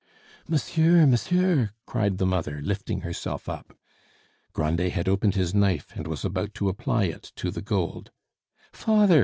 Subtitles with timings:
[0.47, 3.77] "Monsieur, monsieur!" cried the mother, lifting herself up.
[4.51, 8.09] Grandet had opened his knife, and was about to apply it to the gold.
[8.73, 9.19] "Father!"